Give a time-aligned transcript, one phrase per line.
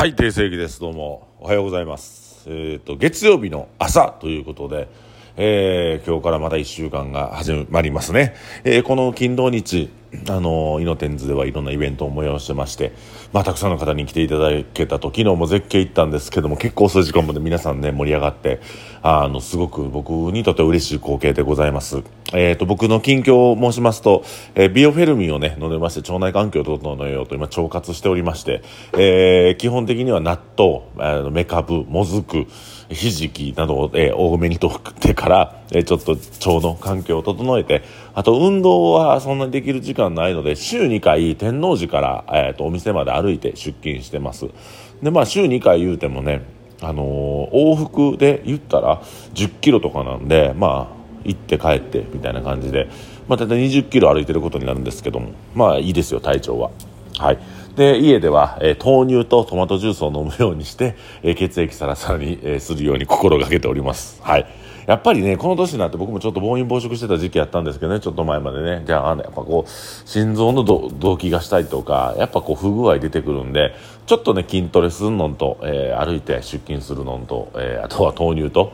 [0.00, 0.80] はい、定世紀です。
[0.80, 2.44] どうも、おはようございます。
[2.46, 4.88] えっ、と、月曜日の朝ということで、
[5.42, 8.34] えー今日からまた1週間が始まりますね。
[8.62, 9.88] えーこの金土日、
[10.28, 12.92] あのー、イノテンズではいろんなイベントを催してまして、
[13.32, 18.60] まあ、たくさんの方に来ていただけたと、昨日も絶景行ったんですけども、結構遅い時間まで皆さんね、盛り上がって、
[19.02, 22.02] あの、すごく僕にとって嬉しい光景でございます。
[22.34, 24.24] えっ、と、僕の近況を申しますと、
[24.56, 28.62] えービオフェルミンをね、飲んでまして、腸内環境を整えようと今、腸活しておりまして、
[28.94, 32.46] えー基本的には納豆、あの、メカブ、もずく、
[32.90, 37.82] ひじきなどを、えー多めにとってから、えーちょっと腸の環境を整えて、
[38.14, 44.46] あと運動はそんなにできる時間ないので、週2回天王寺から、えーとお店まで歩いて出勤してます。
[45.02, 46.42] で、まあ週2回言うてもね、
[46.80, 49.02] あのー往復で言ったら
[49.34, 52.88] 10キロとかなんで、まあ、行って帰ってみたいな感じで、
[53.28, 56.70] まあ、大体20キロ歩いてることになるんですけども、まあいいですよ、体調は。
[57.20, 57.38] はい。
[57.76, 64.22] で、家では、えー豆乳とトマトジュースを飲むようにして、えー血液サラサラに、えーするように心がけております。
[64.22, 64.46] はい。
[64.86, 68.82] やっぱりね、この年になって僕もちょっと暴飲暴食してた時期やったんですけどね、ちょっと前までね。
[68.86, 73.74] じゃあ、あのやっぱこう、心臓の動悸がしたりとか、やっぱこう、不具合出てくるんで、
[74.06, 78.72] ちょっとね、筋トレするのと、え歩いて出勤するのと、えあとは豆乳と、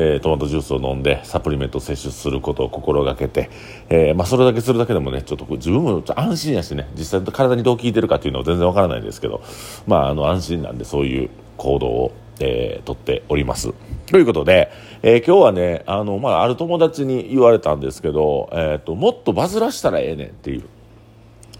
[0.00, 3.50] えトマトジュースを飲んでサプリメントを摂取することを心がけて、
[3.88, 9.42] えまあ、それだけするだけでもねちょっと自分も安心やしね実際体にどう効いてるかっていうのは全然わからないですけど、
[9.86, 13.74] まあ、あの安心なんでそういう行動を、えーとっております。
[14.06, 14.70] ということで、
[15.02, 20.64] えー今日はねあの、まあ、ある友達に言われたんですけど、えー、ともっとバズらしたらええねんっていう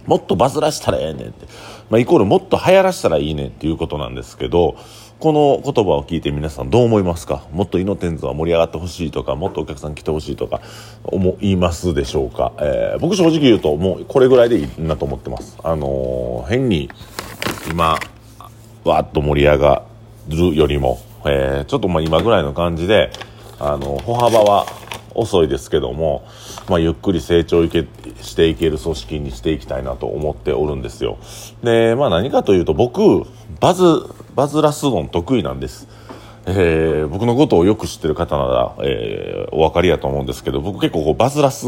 [0.09, 1.47] もっとバズらしたらええねんって、
[1.91, 4.77] まあ、イコールもっと流行らしたらいいねんっていうことなんですけど、
[5.21, 7.43] この言葉を聞いて皆さんどう思いますか？
[7.51, 10.61] もっとイノテンズは盛り上がってほしいとか、もっとお客さん来てほしいとか、
[11.03, 15.59] 思いますでしょうか、えー僕正直言うともうこれぐらいでいいなと思ってます。
[15.65, 16.89] あのー変に
[17.69, 17.99] 今、
[18.85, 19.83] わーっと盛り上が
[20.29, 23.11] るよりも、えーちょっとまあ今ぐらいの感じで、
[23.59, 24.67] あの、歩幅は
[25.19, 26.27] 遅いですけども、
[26.69, 27.87] まあゆっくり成長いけ
[28.23, 31.19] していける組織にしていきたいなと思っておるんですよ。
[31.63, 33.25] で、まあ何かというと僕、
[33.61, 33.85] バズ、
[34.35, 35.89] バズらすの得意なんです。
[36.47, 41.67] えー僕のことをよく知ってる方なら、えーお分かりやと思うんですけど、僕結構こうバズらす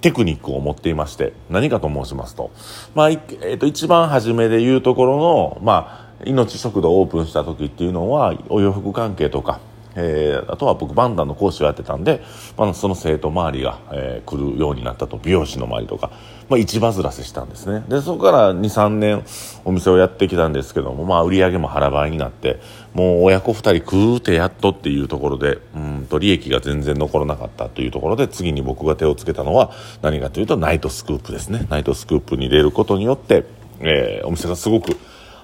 [0.00, 2.50] テクニックを持っていまして、何かと申しますと、
[2.94, 3.16] まあ、え
[3.54, 9.60] っ、と、一番初めで言うところの、まあ、命食堂をオープンした時っていうのは、お洋服関係とか、
[9.94, 12.22] えーあとは僕バンダの講師をやってたんで、
[12.56, 16.10] まあ、その生徒周りが、えー来るようになったと美容師の周りとか、
[16.48, 17.84] まあ、一バズらせしたんですね。
[17.88, 19.24] でそこから23年
[19.64, 22.60] お店をやってきたんですけども、まあ、売り上げも腹倍になって
[22.94, 29.72] もう親子2人食うてやっとっていうところでうんと利益が全然残らなかったというところで次に僕が手をつけたのは
[30.02, 31.66] 何かというとナイトスクープですね。
[31.70, 33.44] ナイトスクープに出ることによって、
[33.80, 34.96] えーお店がすごく流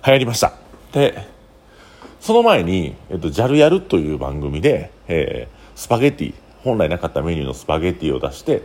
[0.05, 0.53] 行りました。
[0.93, 1.35] で
[2.26, 8.62] その前に、えっと、ジャルやるという番組で、えースパゲッティ、本来なかったメニューのスパゲッティを出して、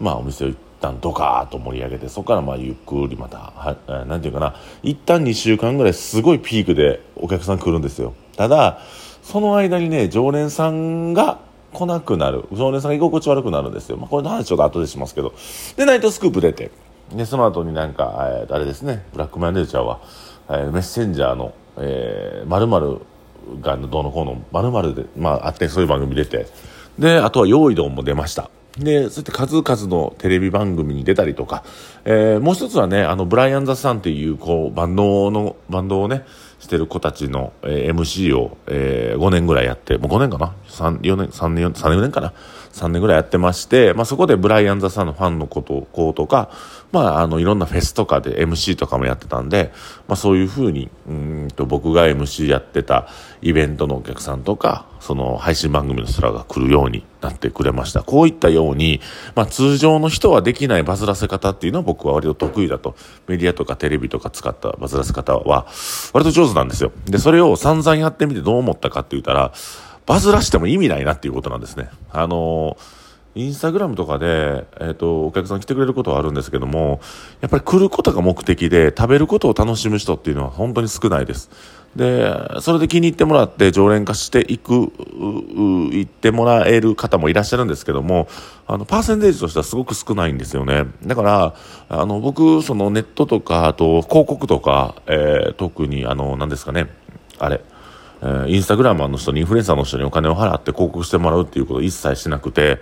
[0.00, 8.12] まあお店を一旦ドカーッと盛り上げて、そこからまあゆっくりまた、はえーなんていうかな、一旦2週間ぐらいすごいピークでお客さん来るんですよ。
[8.36, 8.80] ただ、
[9.22, 11.38] その間にね、常連さんが
[11.72, 12.44] 来なくなる。
[12.52, 13.96] 常連さんが居心地悪くなるんですよ。
[13.96, 15.32] まあこれの話ちょっと後でしますけど。
[15.76, 16.70] で、ナイトスクープ出て、
[17.14, 20.00] で、その後になんか、えーあれですね、ブラックマンデーちゃうわ、
[20.50, 23.00] えーメッセンジャーの、えー、〇〇
[23.60, 26.46] がどうのこうの、〇〇で、まあ、あって、そういう番組出て、
[26.98, 28.50] で、あとは、用意どんも出ました。
[28.78, 31.64] で、そうやって数々のテレビ番組に出たりとか、
[32.04, 36.24] えーもう一つはね、あの、ブライアン・ザ・サンっていう、こう、バンドの、バンドをね、
[36.60, 42.32] してる子たちの、えー MC を、え5年ぐらいやって、もう5年かな ?3、4年、3年、3年かな
[42.72, 46.50] ?3 年ぐらいやってまして、まあそこでブライアン・ザ・さんのファンの子と、子とか、
[46.92, 49.72] まああの、いろんなフェスとかで MC とかもやってたんで、
[50.06, 53.08] まあそういうふうに、うんと僕が MC やってた
[53.42, 58.02] イベントのお客さんとか、その配信番組の人らが来るようになってくれました。
[58.02, 59.00] こういったように、
[59.34, 62.94] まあ通常の人はできないバズらせ方っていうのは僕は割と得意だと。
[63.26, 65.66] メディアとかテレビとか使ったバズらせ方は
[66.12, 66.92] 割と上手なんですよ。
[67.06, 69.52] で、それを散々やってみてどう思ったかって言ったら、
[70.06, 71.88] バズらしても意味ないなっていうことなんですね。
[72.10, 72.76] あの
[73.36, 77.00] インスタグラムとかで、えっ、と、お客さん来てくれることはあるんですけども、
[77.40, 81.48] やっぱり来ることが目的で、食べることを楽しむ人っていうのは本当に少ないです。
[81.96, 88.28] で、それで気に入ってもらって常連化していく、行ってもらえる方もいらっしゃるんですけども、
[88.66, 90.86] あの、パーセンテージとしてはすごく少ないんですよね。
[91.04, 91.54] だから、
[91.88, 96.88] あの、僕、そのネットとか、あと広告とか、えー特に、あの、何ですかね、
[97.38, 97.60] あれ、
[98.22, 102.80] えーインスタグラマーの人にインフルエンサーの人にお金を払って広告してもらうっていうことを一切しなくて、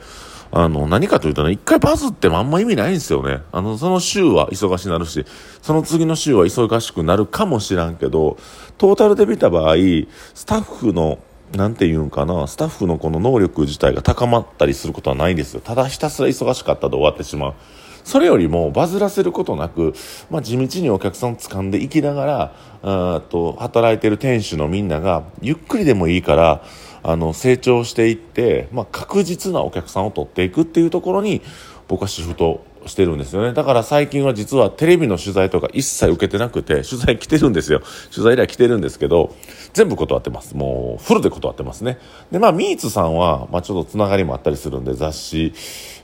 [0.51, 3.43] あの、何かというとね、一回バズってもあんま意味ないんですよね。
[3.53, 5.25] あの、その週は忙しくなるし、
[5.61, 8.39] その次の週は忙しくなるかもしらんけど、
[8.79, 9.77] トータルで見た場合、
[10.35, 11.19] スタッフの、
[11.55, 15.61] なんて言うんかな、スタッフのこの能力自体が高まったりすることはないんですよ。
[15.61, 17.55] ただひたすら忙しかったで終わってしまう。
[18.05, 19.93] それよりもバズらせることなく、
[20.31, 22.53] まあ、地道にお客さんを掴んでいきなが
[22.83, 26.63] ら、と働いてる店主のみんなが、ゆっくりでもいいから、
[27.03, 31.43] あの、成長していって、まあ、確実なお客さんを取っていくっていうところに、
[31.89, 33.53] 僕はシフトしてるんですよね。
[33.53, 37.81] だから最近は実はテレビの取材とか一切受けてなくて、取材来てるんですよ。
[38.11, 39.35] 取材依頼来てるんですけど、
[39.73, 40.57] 全部断ってます。
[40.57, 41.99] もう、フルで断ってますね。
[42.31, 45.53] で、まあ、ミーツさんは、まあ、ちょっとつながりもあったりするんで、雑誌、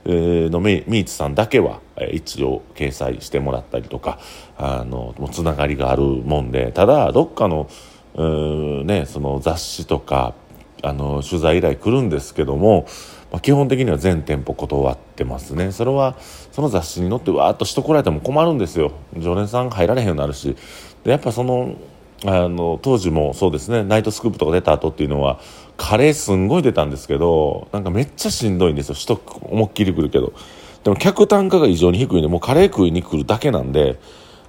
[0.07, 1.81] のミーツさんだけは、
[2.13, 4.19] 一応掲載してもらったりとか、
[4.59, 7.69] あの、もうつながりがあるもんで、ただ、どっかの、
[8.85, 10.35] ね、その雑誌とか、
[10.85, 12.87] あの、取材依頼来るんですけども、
[13.33, 15.73] まあ、基本的には全店舗断ってますね。
[15.73, 16.17] それは、
[16.53, 18.93] その雑誌に載ってわーっと人来られても困るんですよ。
[19.19, 20.57] 常連さん入られへんようになるし。
[21.03, 21.75] で、やっぱその、
[22.27, 25.41] あの、当時もそうですね、ナイトスクープとか出た後っていうのは、
[25.77, 29.19] カレーすんごい出たんですけど、なんかめっちゃしんどいんですよ。
[29.43, 30.33] 思いっきり来るけど。
[30.85, 33.99] でも客単価が異常に低いんで、もうカレー食いに来るだけなんで、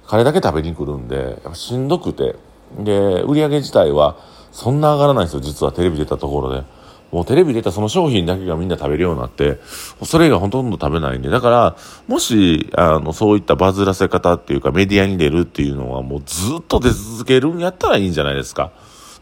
[0.06, 2.36] カレーだけ食べに来るんで、やっぱしんどくて。
[2.78, 4.16] で、売り上げ自体は
[4.56, 6.64] そんな上がらないんですよ、実はテレビ出たところで。
[7.12, 9.60] もうテレビ出たその商品だけがみんな食べるようになって、
[10.02, 11.76] それがほとんど食べないんで、だから、
[12.08, 18.72] もし、あの、そういったバズらせ方っていうかメディアに出るっていうのはもうずっと出続けるんやったらいいんじゃないですか。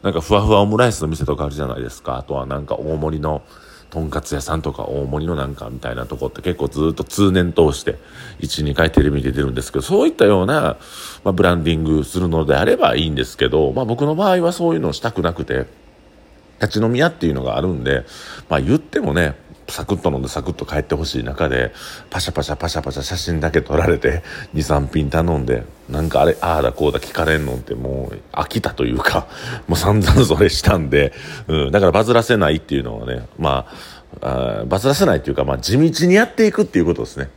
[0.05, 2.17] なんかふわふわオムライスの店とかあるじゃないですか。
[2.17, 3.43] あとはなんか大盛りの
[3.95, 7.95] とんかつ屋さんとか大盛りのなんかみたいなとこって結構ずっと通年通して
[8.41, 10.79] 1、2回テレビに出るんですけど、そういったような、
[11.23, 15.67] まあ、ブランディングするのであればいいんですけど、まあ僕の場合はそういうのをしたくなくて、
[16.61, 18.05] 立ち飲み屋っていうのがあるんで、
[18.49, 19.37] まあ言ってもね、
[19.69, 21.73] サクッと飲んでサクッと帰ってほしい中で、
[22.11, 24.25] パシャパシャパシャパシャ写真だけ撮られて、
[24.55, 29.27] 2、3品頼んで、なんかあれ、ああだこうだ聞かれんのってもう飽きたというか、
[29.69, 31.13] もう散々それしたんで、
[31.47, 33.67] うん、だからバズらせないっていうのはね、ま
[34.21, 37.29] あ、あバズらせないっていうか、まあ地道にやっていくっていうことですね。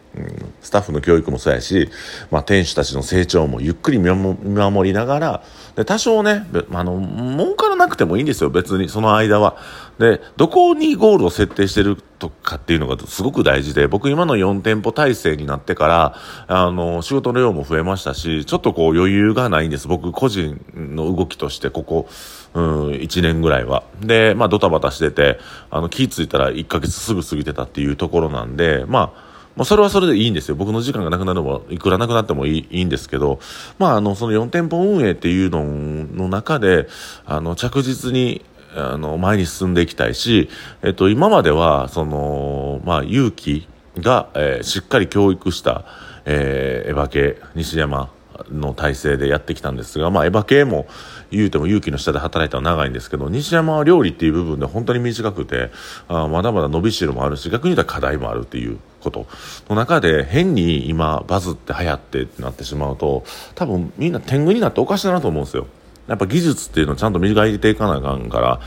[0.61, 1.89] スタッフの教育もそうやし、
[2.31, 5.43] まあ店主たちの成長もゆっくり見守りながら、
[5.75, 9.57] で、多少ね、あの、儲からなくてもいいんですよ、別に、その間は。
[9.99, 16.15] で、どこにゴールを設定してるとかっていうのがすごく大事で、僕今の4店舗体制になってから、
[16.47, 19.87] あの、仕事の量も増えましたし、ちょっとこう余裕がないんです。
[19.87, 22.07] 僕個人の動きとして、ここ、
[22.53, 23.83] うん、1年ぐらいは。
[24.01, 25.39] で、まあドタバタしてて、
[25.69, 29.26] あの、気付いたら1ヶ月すぐ過ぎてたっていうところなんで、まあ、
[29.57, 30.55] まあ、それはそれでいいんですよ。
[30.55, 33.39] 僕の時間がなくなるのも、いくらなくなってもいいいいんですけど、
[33.79, 36.87] まあ、あの、その4店舗運営っていうのの中で、
[37.25, 38.45] あの、着実に、
[38.75, 40.49] あの、前に進んでいきたいし、
[40.83, 43.67] えっと、今までは、その、まあ、勇気
[43.97, 45.85] が、えー、しっかり教育した、
[46.25, 48.11] えー、エヴァ系、西山
[48.51, 50.85] の体制でやってきたんですが、まあ、エヴァ系も
[51.31, 55.71] 言うても勇気の下で働いたのは長いんですけど、西山は料理っていう部分で本当に短くて、
[56.07, 59.27] あまだまだ伸びしろもあるし、逆に言うと課題もあるっていうこと
[59.69, 63.23] の中で、変に今バズって流行ってってなってしまうと、
[63.55, 65.67] 多分みんな天狗になっておかしいなと思うんですよ。
[66.07, 68.59] やっぱ技術っていうのをちゃんと磨いていかなあかんから、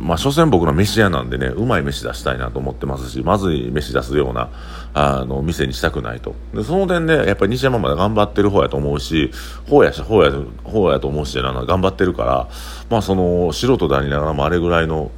[0.00, 4.50] まあ、所詮僕の飯屋なんでね、うまい飯出したいなと思ってますし、まずい飯出すような、
[4.94, 6.34] あの、店にしたくないと。
[6.54, 9.32] で、その点で、やっぱり西山まで頑張ってる方やと思うし、
[9.68, 10.32] 方やし、方や、
[10.64, 12.48] 方やと思うし、頑張ってるから、
[12.88, 15.10] まあ、その、素人でありながらもあれぐらいの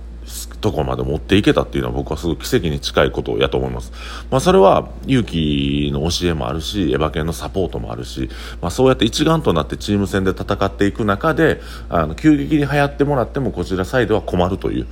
[0.61, 3.93] とこまで持っていけたっていうのは僕はすごい奇跡に近いことやと思います。
[4.31, 8.29] まあそれは勇気の教えもあるし、エヴァ系のサポートもあるし、
[8.61, 14.87] まあそうやって一丸となってチーム戦で戦っていく中で、あの、急激に流行ってもらってもこちらサイドは困るという。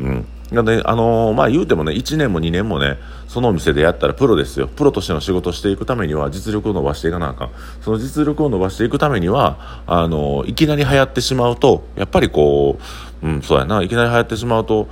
[0.00, 0.26] うん。
[0.52, 2.98] なんで、あのー、まあ言うてもね、1年も2年もね、
[3.28, 4.68] そのお店でやったらプロですよ。
[4.68, 7.50] プロとしての仕事をしていくためには実力を伸ばしていかなあかん。
[7.80, 12.78] その実力を伸ばしていくためには、あのー、いきなり流行ってしまうと、やっぱりこ
[13.22, 14.88] う、うん、そうやな、いきなり流行ってしまうと、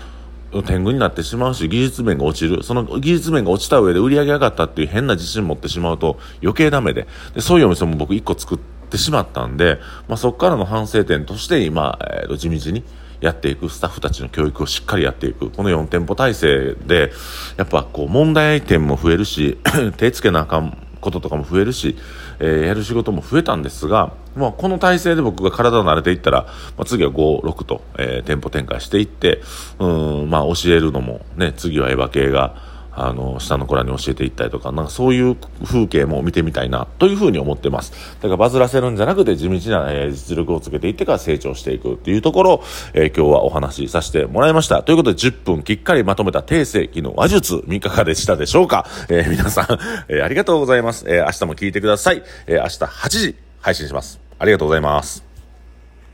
[0.67, 2.63] 天狗になってしまうし、技術面が落ちる。
[2.63, 7.07] その技術面が落ちた上で売り上げ上がったっていう変な自信を持ってしまうと余計ダメで。
[7.35, 8.59] でそういうお店も僕一個作っ
[8.91, 9.79] てしまったんで、
[10.09, 12.85] まあ、そこからの反省点として今、えー、と地道に
[13.23, 15.51] やっていくスタッフたちの教育をしっかりやっていく。
[15.51, 17.13] この4店舗体制で、
[17.57, 19.59] やっぱこう問題点も増えるし、
[19.97, 21.97] 手つけなあかんこととかも増えるし、
[22.41, 29.43] えー、やる仕事も増えたんですが、まあ、この体制で僕が体を慣れていったら、まあ、次は5、6と、えー、店舗展開していって、
[29.79, 37.93] うん、まあ、教えるのもね、次はエヴァ系が、あの、下の子らに教えていったりとか、なんかそういう風景も見てみたいな、というふうに思ってます。
[38.21, 44.83] だからバズらせるんじゃなくて、地道な、えー、実力をつけていってから成長していくっていうところを、えー、今日はお話しさせてもらいました。
[44.83, 48.87] ということで、10分きっかりまとめた定世紀の話術、いかがでしたでしょうか？
[49.09, 51.05] えー、皆さん、えー、ありがとうございます。
[51.09, 52.23] えー、明日も聞いてください。
[52.47, 54.21] えー、明日8時配信します。
[54.39, 55.32] ありがとうございます。